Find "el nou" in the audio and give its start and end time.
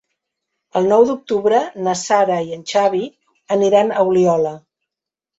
0.79-1.03